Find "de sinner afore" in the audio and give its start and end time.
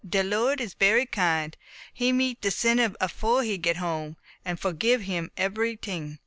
2.41-3.43